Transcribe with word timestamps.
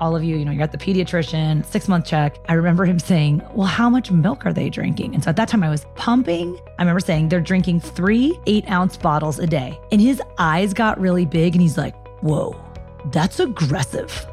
all 0.00 0.14
of 0.14 0.22
you, 0.24 0.36
you 0.36 0.44
know, 0.44 0.52
you're 0.52 0.62
at 0.62 0.72
the 0.72 0.78
pediatrician, 0.78 1.64
six 1.64 1.88
month 1.88 2.06
check. 2.06 2.38
I 2.48 2.54
remember 2.54 2.84
him 2.84 2.98
saying, 2.98 3.42
Well, 3.52 3.66
how 3.66 3.90
much 3.90 4.10
milk 4.10 4.46
are 4.46 4.52
they 4.52 4.70
drinking? 4.70 5.14
And 5.14 5.22
so 5.22 5.30
at 5.30 5.36
that 5.36 5.48
time 5.48 5.62
I 5.62 5.70
was 5.70 5.86
pumping. 5.94 6.58
I 6.78 6.82
remember 6.82 7.00
saying 7.00 7.28
they're 7.28 7.40
drinking 7.40 7.80
three 7.80 8.38
eight 8.46 8.68
ounce 8.70 8.96
bottles 8.96 9.38
a 9.38 9.46
day. 9.46 9.78
And 9.90 10.00
his 10.00 10.22
eyes 10.38 10.72
got 10.72 11.00
really 11.00 11.26
big 11.26 11.54
and 11.54 11.62
he's 11.62 11.78
like, 11.78 11.94
Whoa, 12.22 12.60
that's 13.06 13.40
aggressive. 13.40 14.26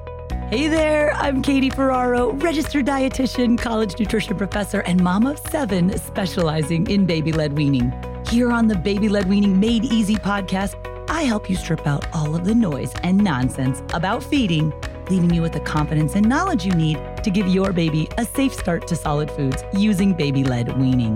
Hey 0.49 0.67
there, 0.67 1.11
I'm 1.13 1.41
Katie 1.41 1.71
Ferraro, 1.71 2.33
registered 2.33 2.85
dietitian, 2.85 3.57
college 3.57 3.97
nutrition 3.99 4.37
professor, 4.37 4.81
and 4.81 5.03
mom 5.03 5.25
of 5.25 5.39
seven 5.39 5.97
specializing 5.97 6.87
in 6.87 7.07
baby 7.07 7.31
led 7.31 7.53
weaning. 7.53 7.91
Here 8.29 8.51
on 8.51 8.67
the 8.67 8.75
Baby 8.75 9.09
Led 9.09 9.27
Weaning 9.27 9.59
Made 9.59 9.85
Easy 9.85 10.15
podcast, 10.15 10.75
I 11.09 11.23
help 11.23 11.49
you 11.49 11.55
strip 11.55 11.87
out 11.87 12.07
all 12.13 12.35
of 12.35 12.43
the 12.43 12.53
noise 12.53 12.91
and 13.03 13.17
nonsense 13.23 13.81
about 13.93 14.23
feeding 14.23 14.73
leaving 15.09 15.33
you 15.33 15.41
with 15.41 15.53
the 15.53 15.59
confidence 15.59 16.15
and 16.15 16.27
knowledge 16.27 16.65
you 16.65 16.71
need 16.73 16.99
to 17.23 17.29
give 17.29 17.47
your 17.47 17.71
baby 17.71 18.07
a 18.17 18.25
safe 18.25 18.53
start 18.53 18.87
to 18.87 18.95
solid 18.95 19.29
foods 19.31 19.63
using 19.73 20.13
baby 20.13 20.43
led 20.43 20.77
weaning. 20.79 21.15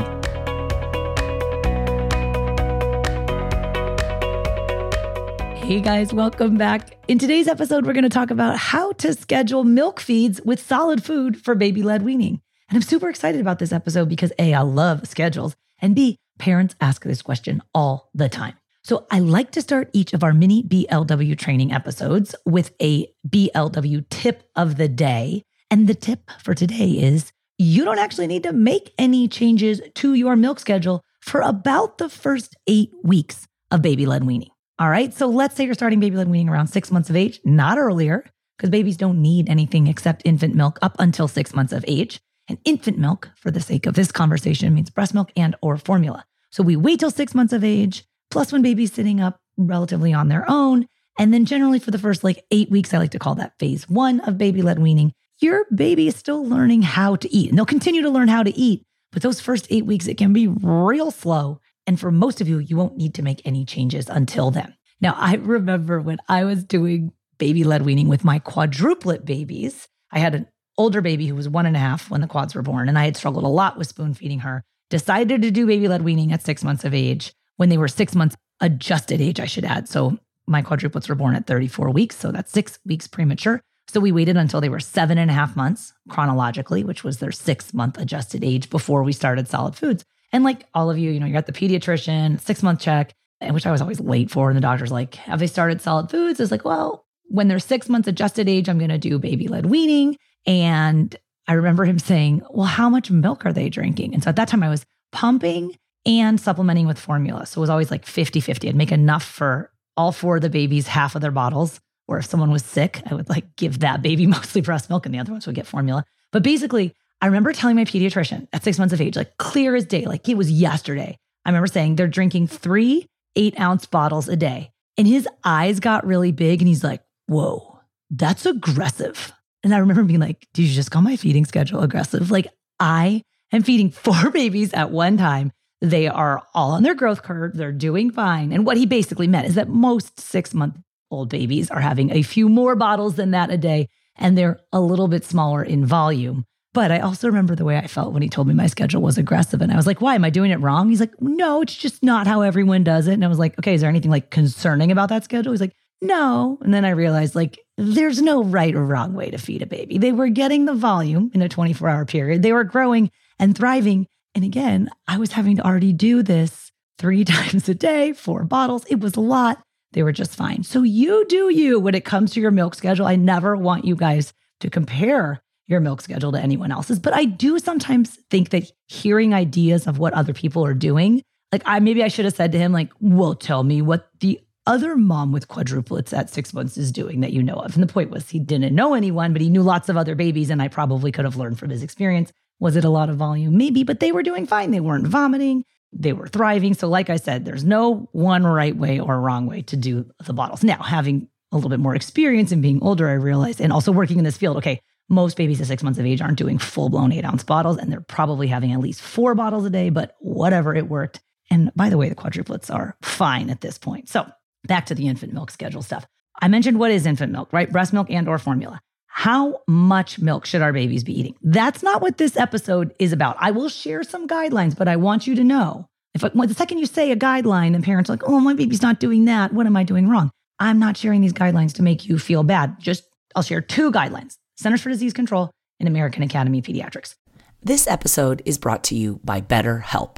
Hey 5.70 5.82
guys, 5.82 6.12
welcome 6.12 6.58
back. 6.58 6.98
In 7.08 7.20
today's 7.20 7.48
episode, 7.48 7.86
we're 7.86 7.94
going 7.94 8.02
to 8.02 8.10
talk 8.10 8.32
about 8.32 8.58
how 8.58 8.92
to 8.94 9.14
schedule 9.14 9.64
milk 9.64 10.00
feeds 10.00 10.42
with 10.44 10.60
solid 10.60 11.04
food 11.04 11.40
for 11.40 11.54
baby 11.54 11.84
led 11.84 12.02
weaning. 12.02 12.42
And 12.70 12.76
I'm 12.76 12.82
super 12.82 13.08
excited 13.08 13.40
about 13.40 13.60
this 13.60 13.72
episode 13.72 14.10
because 14.10 14.34
A, 14.40 14.54
I 14.54 14.62
love 14.62 15.08
schedules, 15.08 15.56
and 15.80 15.96
B, 15.96 16.18
parents 16.40 16.76
ask 16.82 17.04
this 17.04 17.22
question 17.22 17.62
all 17.74 18.10
the 18.16 18.30
time. 18.30 18.56
So 18.84 19.06
I 19.12 19.20
like 19.20 19.52
to 19.52 19.62
start 19.62 19.90
each 19.94 20.14
of 20.14 20.24
our 20.24 20.34
mini 20.34 20.64
BLW 20.64 21.38
training 21.38 21.72
episodes 21.72 22.34
with 22.46 22.74
a 22.82 23.08
BLW 23.28 24.06
tip 24.10 24.44
of 24.56 24.78
the 24.78 24.88
day. 24.88 25.44
And 25.70 25.88
the 25.88 25.96
tip 25.96 26.32
for 26.42 26.56
today 26.56 26.92
is 26.92 27.32
you 27.58 27.84
don't 27.84 28.00
actually 28.00 28.28
need 28.28 28.44
to 28.44 28.54
make 28.54 28.94
any 28.98 29.28
changes 29.28 29.82
to 29.96 30.14
your 30.14 30.36
milk 30.36 30.60
schedule 30.60 31.04
for 31.22 31.42
about 31.42 31.98
the 31.98 32.10
first 32.10 32.56
eight 32.68 32.92
weeks 33.04 33.48
of 33.70 33.82
baby 33.82 34.06
led 34.06 34.24
weaning. 34.24 34.50
All 34.80 34.90
right. 34.90 35.14
So 35.14 35.28
let's 35.28 35.56
say 35.56 35.66
you're 35.66 35.74
starting 35.74 36.00
baby 36.00 36.16
led 36.16 36.30
weaning 36.30 36.50
around 36.50 36.68
six 36.68 36.90
months 36.90 37.10
of 37.10 37.18
age, 37.18 37.40
not 37.44 37.78
earlier, 37.78 38.26
because 38.58 38.70
babies 38.70 38.98
don't 38.98 39.22
need 39.22 39.50
anything 39.50 39.88
except 39.88 40.22
infant 40.24 40.56
milk 40.56 40.80
up 40.82 40.96
until 41.00 41.28
six 41.28 41.54
months 41.54 41.74
of 41.74 41.84
age. 41.88 42.20
And 42.48 42.58
infant 42.66 42.98
milk, 42.98 43.30
for 43.36 43.52
the 43.52 43.60
sake 43.60 43.86
of 43.86 43.94
this 43.94 44.12
conversation, 44.12 44.74
means 44.74 44.90
breast 44.90 45.14
milk 45.14 45.32
and 45.36 45.56
or 45.62 45.78
formula. 45.78 46.26
So 46.50 46.64
we 46.64 46.76
wait 46.76 47.00
till 47.00 47.12
six 47.12 47.36
months 47.36 47.54
of 47.54 47.64
age 47.64 48.06
plus 48.32 48.52
when 48.52 48.62
baby's 48.62 48.94
sitting 48.94 49.20
up 49.20 49.40
relatively 49.58 50.14
on 50.14 50.30
their 50.30 50.46
own. 50.50 50.88
And 51.18 51.34
then 51.34 51.46
generally 51.46 51.80
for 51.80 51.92
the 51.92 51.98
first 51.98 52.24
like 52.24 52.46
eight 52.52 52.70
weeks, 52.70 52.94
I 52.94 52.98
like 52.98 53.12
to 53.12 53.20
call 53.20 53.36
that 53.36 53.58
phase 53.60 53.90
one 53.90 54.20
of 54.22 54.38
baby 54.38 54.62
led 54.62 54.80
weaning. 54.80 55.12
Your 55.42 55.66
baby 55.74 56.08
is 56.08 56.16
still 56.16 56.46
learning 56.46 56.82
how 56.82 57.16
to 57.18 57.34
eat 57.34 57.50
and 57.50 57.58
they'll 57.58 57.66
continue 57.66 58.02
to 58.02 58.10
learn 58.10 58.28
how 58.28 58.44
to 58.44 58.56
eat. 58.56 58.84
But 59.12 59.22
those 59.22 59.42
first 59.42 59.68
eight 59.70 59.86
weeks, 59.86 60.08
it 60.08 60.18
can 60.18 60.34
be 60.34 60.48
real 60.48 61.12
slow. 61.12 61.60
And 61.88 62.00
for 62.00 62.12
most 62.12 62.42
of 62.42 62.48
you, 62.48 62.60
you 62.60 62.78
won't 62.78 62.98
need 62.98 63.16
to 63.16 63.24
make 63.24 63.42
any 63.46 63.66
changes 63.66 64.08
until 64.08 64.52
then. 64.52 64.76
Now, 65.02 65.16
I 65.18 65.36
remember 65.36 66.00
when 66.00 66.20
I 66.28 66.44
was 66.44 66.64
doing 66.64 67.14
baby 67.38 67.64
led 67.64 67.84
weaning 67.84 68.08
with 68.10 68.24
my 68.24 68.40
quadruplet 68.40 69.26
babies, 69.26 69.88
I 70.12 70.20
had 70.20 70.36
an 70.36 70.48
older 70.78 71.02
baby 71.02 71.26
who 71.28 71.36
was 71.36 71.50
one 71.50 71.66
and 71.66 71.76
a 71.76 71.80
half 71.80 72.10
when 72.10 72.22
the 72.22 72.28
quads 72.28 72.54
were 72.54 72.62
born, 72.62 72.88
and 72.90 73.00
I 73.00 73.06
had 73.06 73.18
struggled 73.18 73.44
a 73.46 73.48
lot 73.48 73.78
with 73.78 73.88
spoon 73.88 74.14
feeding 74.14 74.40
her. 74.40 74.64
Decided 74.90 75.42
to 75.42 75.52
do 75.52 75.66
baby 75.66 75.88
led 75.88 76.04
weaning 76.04 76.32
at 76.32 76.44
six 76.44 76.64
months 76.64 76.84
of 76.84 76.94
age 76.94 77.34
when 77.60 77.68
they 77.68 77.78
were 77.78 77.90
six 77.90 78.16
months 78.16 78.38
adjusted 78.62 79.20
age, 79.20 79.38
I 79.42 79.46
should 79.46 79.66
add. 79.66 79.90
So 79.90 80.18
my 80.48 80.62
quadruplets 80.62 81.10
were 81.10 81.16
born 81.16 81.36
at 81.36 81.46
34 81.46 81.90
weeks. 81.90 82.16
So 82.16 82.32
that's 82.32 82.54
six 82.54 82.80
weeks 82.86 83.06
premature. 83.06 83.60
So 83.90 84.00
we 84.00 84.14
waited 84.14 84.38
until 84.38 84.62
they 84.62 84.70
were 84.70 84.80
seven 84.80 85.18
and 85.18 85.30
a 85.30 85.34
half 85.34 85.58
months 85.58 85.92
chronologically, 86.08 86.86
which 86.86 87.04
was 87.04 87.18
their 87.18 87.34
six 87.34 87.74
month 87.74 87.98
adjusted 87.98 88.46
age 88.46 88.70
before 88.70 89.04
we 89.04 89.12
started 89.12 89.50
solid 89.50 89.76
foods. 89.76 90.06
And 90.32 90.46
like 90.46 90.68
all 90.74 90.90
of 90.90 90.98
you, 90.98 91.12
you 91.12 91.20
know, 91.20 91.26
you're 91.26 91.38
at 91.38 91.48
the 91.48 91.52
pediatrician, 91.52 92.40
six 92.40 92.64
month 92.64 92.80
check, 92.80 93.14
which 93.42 93.66
I 93.66 93.72
was 93.72 93.82
always 93.82 94.00
late 94.00 94.32
for. 94.32 94.50
And 94.50 94.56
the 94.56 94.62
doctor's 94.62 94.92
like, 94.92 95.16
have 95.16 95.40
they 95.40 95.48
started 95.48 95.82
solid 95.82 96.10
foods? 96.10 96.40
It's 96.40 96.52
like, 96.52 96.64
well, 96.64 97.06
when 97.26 97.50
they're 97.50 97.60
six 97.60 97.90
months 97.90 98.08
adjusted 98.08 98.48
age, 98.48 98.70
I'm 98.70 98.78
going 98.78 98.90
to 98.90 98.98
do 98.98 99.20
baby 99.20 99.50
led 99.50 99.66
weaning. 99.66 100.16
And 100.46 101.14
I 101.46 101.54
remember 101.54 101.84
him 101.84 102.00
saying, 102.00 102.42
well, 102.52 102.68
how 102.68 102.90
much 102.90 103.12
milk 103.12 103.46
are 103.46 103.54
they 103.54 103.68
drinking? 103.68 104.14
And 104.14 104.24
so 104.24 104.30
at 104.30 104.38
that 104.38 104.48
time 104.48 104.64
I 104.64 104.70
was 104.70 104.86
pumping 105.12 105.76
and 106.10 106.42
supplementing 106.42 106.88
with 106.88 107.00
formula. 107.00 107.46
So 107.46 107.60
it 107.60 107.62
was 107.62 107.70
always 107.70 107.92
like 107.92 108.06
50 108.06 108.42
50. 108.42 108.68
I'd 108.68 108.76
make 108.76 108.92
enough 108.92 109.24
for 109.24 109.72
all 109.96 110.12
four 110.12 110.38
of 110.38 110.42
the 110.42 110.50
babies, 110.50 110.88
half 110.88 111.16
of 111.16 111.22
their 111.22 111.32
bottles. 111.32 111.80
Or 112.08 112.18
if 112.18 112.26
someone 112.26 112.50
was 112.50 112.66
sick, 112.66 113.02
I 113.10 113.14
would 113.14 113.30
like 113.30 113.56
give 113.56 113.80
that 113.80 114.02
baby 114.02 114.26
mostly 114.38 114.62
breast 114.62 114.90
milk 114.90 115.06
and 115.06 115.14
the 115.14 115.20
other 115.20 115.32
ones 115.32 115.46
would 115.46 115.56
get 115.56 115.68
formula. 115.68 116.04
But 116.32 116.44
basically, 116.44 116.96
I 117.22 117.28
remember 117.28 117.54
telling 117.54 117.76
my 117.76 117.86
pediatrician 117.86 118.48
at 118.52 118.64
six 118.64 118.80
months 118.80 118.94
of 118.94 119.02
age, 119.02 119.16
like 119.16 119.38
clear 119.38 119.76
as 119.76 119.86
day, 119.86 120.06
like 120.06 120.28
it 120.28 120.36
was 120.36 120.52
yesterday. 120.52 121.18
I 121.46 121.50
remember 121.50 121.68
saying 121.68 121.96
they're 121.96 122.08
drinking 122.08 122.48
three 122.48 123.08
eight 123.36 123.60
ounce 123.60 123.86
bottles 123.86 124.28
a 124.28 124.36
day. 124.36 124.72
And 124.98 125.08
his 125.08 125.28
eyes 125.44 125.80
got 125.80 126.06
really 126.06 126.32
big 126.32 126.62
and 126.62 126.68
he's 126.68 126.84
like, 126.84 127.02
whoa, 127.28 127.80
that's 128.10 128.46
aggressive. 128.46 129.32
And 129.64 129.74
I 129.74 129.78
remember 129.78 130.04
being 130.04 130.20
like, 130.20 130.48
did 130.54 130.64
you 130.64 130.74
just 130.74 130.92
call 130.92 131.02
my 131.02 131.16
feeding 131.16 131.46
schedule 131.46 131.82
aggressive? 131.82 132.32
Like, 132.32 132.48
I 132.80 133.22
am 133.52 133.64
feeding 133.64 133.92
four 133.92 134.32
babies 134.32 134.74
at 134.74 134.92
one 134.92 135.18
time 135.18 135.52
they 135.82 136.08
are 136.08 136.44
all 136.54 136.72
on 136.72 136.84
their 136.84 136.96
growth 136.96 137.24
curve. 137.24 137.56
They're 137.56 137.72
doing 137.72 138.12
fine. 138.12 138.52
And 138.52 138.66
what 138.66 138.78
he 138.78 138.86
basically 138.86 139.28
meant 139.28 139.48
is 139.48 139.56
that 139.56 139.70
most 139.70 140.20
six 140.20 140.54
month 140.54 140.78
old 141.12 141.30
babies 141.30 141.72
are 141.72 141.80
having 141.80 142.12
a 142.12 142.22
few 142.22 142.50
more 142.50 142.76
bottles 142.76 143.16
than 143.16 143.32
that 143.32 143.50
a 143.50 143.58
day, 143.58 143.88
and 144.16 144.38
they're 144.38 144.60
a 144.72 144.82
little 144.82 145.08
bit 145.08 145.26
smaller 145.26 145.64
in 145.64 145.86
volume. 145.86 146.46
But 146.74 146.92
I 146.92 147.00
also 147.00 147.28
remember 147.28 147.56
the 147.56 147.66
way 147.66 147.78
I 147.78 147.88
felt 147.88 148.14
when 148.14 148.22
he 148.22 148.30
told 148.30 148.48
me 148.48 148.54
my 148.54 148.68
schedule 148.68 149.02
was 149.02 149.18
aggressive. 149.18 149.62
And 149.62 149.72
I 149.72 149.76
was 149.76 149.88
like, 149.88 150.02
why? 150.02 150.14
Am 150.14 150.24
I 150.24 150.30
doing 150.30 150.52
it 150.52 150.60
wrong? 150.60 150.90
He's 150.90 151.00
like, 151.00 151.20
no, 151.20 151.64
it's 151.64 151.76
just 151.76 152.04
not 152.04 152.28
how 152.28 152.42
everyone 152.42 152.84
does 152.84 153.08
it. 153.08 153.14
And 153.14 153.26
I 153.26 153.28
was 153.28 153.40
like, 153.40 153.58
okay, 153.58 153.74
is 153.74 153.82
there 153.82 153.90
anything 153.90 154.12
like 154.12 154.30
concerning 154.30 154.92
about 154.92 155.10
that 155.10 155.24
schedule? 155.24 155.52
He's 155.52 155.62
like, 155.62 155.74
no. 156.02 156.58
And 156.62 156.74
then 156.74 156.86
I 156.86 156.92
realized 156.92 157.36
like 157.36 157.60
there's 157.78 158.22
no 158.22 158.44
right 158.44 158.76
or 158.76 158.86
wrong 158.86 159.14
way 159.14 159.32
to 159.32 159.38
feed 159.38 159.62
a 159.62 159.66
baby. 159.66 159.98
They 159.98 160.12
were 160.12 160.30
getting 160.30 160.66
the 160.66 160.74
volume 160.74 161.32
in 161.34 161.42
a 161.42 161.50
24 161.50 161.90
hour 161.90 162.06
period, 162.06 162.44
they 162.44 162.54
were 162.54 162.64
growing 162.64 163.12
and 163.40 163.58
thriving. 163.58 164.08
And 164.40 164.46
again, 164.46 164.90
I 165.06 165.18
was 165.18 165.34
having 165.34 165.58
to 165.58 165.66
already 165.66 165.92
do 165.92 166.24
this 166.24 166.72
three 166.98 167.26
times 167.26 167.68
a 167.68 167.76
day, 167.76 168.14
four 168.14 168.46
bottles. 168.46 168.86
It 168.86 169.02
was 169.02 169.18
a 169.18 169.20
lot. 169.20 169.62
They 169.92 170.02
were 170.02 170.14
just 170.14 170.34
fine. 170.34 170.64
So 170.64 170.82
you 170.82 171.26
do 171.28 171.50
you 171.50 171.78
when 171.78 171.94
it 171.94 172.06
comes 172.06 172.32
to 172.32 172.40
your 172.40 172.50
milk 172.50 172.74
schedule. 172.74 173.06
I 173.06 173.18
never 173.18 173.58
want 173.58 173.84
you 173.84 173.98
guys 173.98 174.32
to 174.62 174.70
compare 174.70 175.42
your 175.68 175.82
milk 175.82 176.00
schedule 176.00 176.32
to 176.32 176.40
anyone 176.40 176.72
else's, 176.72 177.00
but 177.00 177.14
I 177.14 177.26
do 177.26 177.60
sometimes 177.60 178.18
think 178.30 178.52
that 178.52 178.72
hearing 178.88 179.34
ideas 179.34 179.88
of 179.88 180.00
what 180.00 180.14
other 180.14 180.32
people 180.32 180.66
are 180.66 180.74
doing, 180.74 181.22
like 181.52 181.64
I 181.66 181.82
maybe 181.82 182.02
I 182.02 182.08
should 182.08 182.24
have 182.24 182.34
said 182.34 182.54
to 182.54 182.58
him, 182.58 182.72
like, 182.72 182.94
well, 183.02 183.36
tell 183.36 183.66
me 183.66 183.82
what 183.82 184.10
the 184.22 184.40
other 184.66 184.96
mom 184.96 185.34
with 185.34 185.50
quadruplets 185.50 186.18
at 186.18 186.30
six 186.30 186.54
months 186.54 186.78
is 186.78 186.94
doing 186.94 187.20
that 187.20 187.34
you 187.34 187.44
know 187.44 187.56
of. 187.56 187.74
And 187.74 187.84
the 187.84 187.92
point 187.92 188.10
was 188.10 188.30
he 188.30 188.40
didn't 188.40 188.74
know 188.74 188.94
anyone, 188.94 189.34
but 189.34 189.42
he 189.42 189.50
knew 189.50 189.64
lots 189.64 189.90
of 189.90 189.98
other 189.98 190.16
babies, 190.16 190.50
and 190.50 190.62
I 190.62 190.70
probably 190.70 191.12
could 191.12 191.26
have 191.26 191.36
learned 191.36 191.60
from 191.60 191.72
his 191.72 191.84
experience. 191.84 192.32
Was 192.60 192.76
it 192.76 192.84
a 192.84 192.90
lot 192.90 193.10
of 193.10 193.18
volume? 193.18 193.58
Maybe, 193.58 193.84
but 193.84 194.00
they 194.00 194.12
were 194.12 194.24
doing 194.24 194.46
fine. 194.46 194.72
They 194.72 194.80
weren't 194.80 195.08
vomiting. 195.08 195.64
They 195.92 196.14
were 196.14 196.28
thriving. 196.28 196.74
So, 196.74 196.88
like 196.88 197.10
I 197.10 197.16
said, 197.16 197.46
there's 197.46 197.64
no 197.64 198.10
one 198.12 198.46
right 198.46 198.76
way 198.76 199.00
or 199.00 199.20
wrong 199.20 199.48
way 199.48 199.62
to 199.64 199.78
do 199.78 200.06
the 200.24 200.34
bottles. 200.34 200.64
Now, 200.64 200.82
having 200.82 201.28
a 201.52 201.56
little 201.56 201.70
bit 201.70 201.80
more 201.80 201.96
experience 201.96 202.52
and 202.52 202.62
being 202.62 202.82
older, 202.84 203.10
I 203.10 203.14
realized, 203.14 203.60
and 203.60 203.74
also 203.74 203.92
working 203.92 204.20
in 204.20 204.24
this 204.24 204.38
field, 204.38 204.58
okay, 204.58 204.82
most 205.10 205.38
babies 205.38 205.60
at 205.60 205.68
six 205.68 205.82
months 205.82 205.98
of 205.98 206.06
age 206.06 206.22
aren't 206.22 206.38
doing 206.38 206.60
full 206.60 206.90
blown 206.90 207.12
eight 207.12 207.26
ounce 207.26 207.44
bottles, 207.44 207.78
and 207.78 207.92
they're 207.92 208.02
probably 208.02 208.48
having 208.48 208.72
at 208.72 208.80
least 208.80 209.02
four 209.02 209.34
bottles 209.34 209.66
a 209.66 209.70
day, 209.70 209.90
but 209.90 210.16
whatever, 210.20 210.76
it 210.76 210.88
worked. 210.88 211.22
And 211.50 211.72
by 211.76 211.90
the 211.90 211.98
way, 211.98 212.10
the 212.10 212.16
quadruplets 212.16 212.74
are 212.74 212.96
fine 213.02 213.50
at 213.50 213.62
this 213.62 213.78
point. 213.78 214.10
So, 214.10 214.30
back 214.68 214.86
to 214.88 214.96
the 214.96 215.08
infant 215.08 215.34
milk 215.34 215.50
schedule 215.50 215.82
stuff. 215.82 216.06
I 216.42 216.48
mentioned 216.48 216.80
what 216.80 216.92
is 216.92 217.06
infant 217.06 217.32
milk, 217.32 217.52
right? 217.52 217.72
Breast 217.72 217.92
milk 217.92 218.12
and 218.12 218.28
or 218.28 218.38
formula. 218.38 218.82
How 219.10 219.62
much 219.68 220.20
milk 220.20 220.46
should 220.46 220.62
our 220.62 220.72
babies 220.72 221.04
be 221.04 221.20
eating? 221.20 221.36
That's 221.42 221.84
not 221.84 222.02
what 222.02 222.18
this 222.18 222.38
episode 222.38 222.94
is 223.00 223.12
about. 223.12 223.36
I 223.40 223.52
will 223.52 223.68
share 223.68 224.04
some 224.04 224.28
guidelines, 224.28 224.78
but 224.78 224.88
I 224.88 224.96
want 224.96 225.28
you 225.28 225.36
to 225.36 225.44
know 225.44 225.88
if 226.14 226.24
well, 226.24 226.48
the 226.48 226.54
second 226.54 226.78
you 226.78 226.86
say 226.86 227.12
a 227.12 227.16
guideline 227.16 227.76
and 227.76 227.84
parents 227.84 228.10
are 228.10 228.14
like, 228.14 228.24
"Oh, 228.28 228.40
my 228.40 228.54
baby's 228.54 228.82
not 228.82 229.00
doing 229.00 229.26
that. 229.26 229.54
What 229.54 229.66
am 229.66 229.76
I 229.76 229.84
doing 229.84 230.08
wrong?" 230.08 230.32
I'm 230.60 230.80
not 230.80 230.98
sharing 230.98 231.22
these 231.22 231.34
guidelines 231.34 231.74
to 231.74 231.84
make 231.84 232.08
you 232.08 232.18
feel 232.20 232.44
bad. 232.44 232.80
Just 232.80 233.04
I'll 233.36 233.44
share 233.44 233.62
two 233.62 233.92
guidelines. 233.92 234.36
Centers 234.58 234.82
for 234.82 234.90
Disease 234.90 235.14
Control 235.14 235.52
and 235.80 235.88
American 235.88 236.24
Academy 236.24 236.60
of 236.60 236.66
Pediatrics. 236.66 237.16
This 237.62 237.88
episode 237.88 238.42
is 238.46 238.58
brought 238.58 238.84
to 238.86 238.96
you 238.96 239.20
by 239.24 239.42
BetterHelp. 239.42 240.18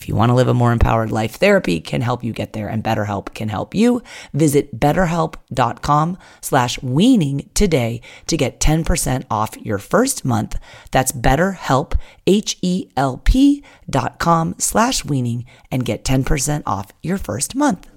if 0.00 0.08
you 0.08 0.14
want 0.14 0.30
to 0.30 0.34
live 0.34 0.48
a 0.48 0.54
more 0.54 0.72
empowered 0.72 1.12
life, 1.12 1.34
therapy 1.34 1.78
can 1.78 2.00
help 2.00 2.24
you 2.24 2.32
get 2.32 2.54
there 2.54 2.68
and 2.68 2.82
BetterHelp 2.82 3.34
can 3.34 3.50
help 3.50 3.74
you. 3.74 4.02
Visit 4.32 4.80
betterhelp.com 4.80 6.16
slash 6.40 6.82
weaning 6.82 7.50
today 7.52 8.00
to 8.26 8.38
get 8.38 8.60
10% 8.60 9.24
off 9.30 9.58
your 9.58 9.76
first 9.76 10.24
month. 10.24 10.58
That's 10.90 11.12
betterhelp, 11.12 11.98
H-E-L-P 12.26 13.64
dot 13.90 14.18
com 14.18 14.54
slash 14.58 15.04
weaning 15.04 15.44
and 15.70 15.84
get 15.84 16.02
10% 16.02 16.62
off 16.64 16.92
your 17.02 17.18
first 17.18 17.54
month. 17.54 17.90